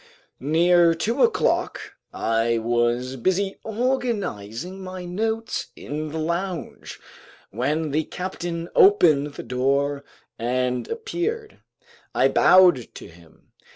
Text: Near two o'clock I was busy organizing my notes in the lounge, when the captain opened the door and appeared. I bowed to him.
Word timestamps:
Near 0.39 0.95
two 0.95 1.21
o'clock 1.21 1.79
I 2.11 2.57
was 2.57 3.17
busy 3.17 3.59
organizing 3.63 4.81
my 4.83 5.05
notes 5.05 5.67
in 5.75 6.09
the 6.09 6.17
lounge, 6.17 6.99
when 7.51 7.91
the 7.91 8.05
captain 8.05 8.67
opened 8.73 9.35
the 9.35 9.43
door 9.43 10.03
and 10.39 10.87
appeared. 10.87 11.59
I 12.15 12.29
bowed 12.29 12.87
to 12.95 13.09
him. 13.09 13.51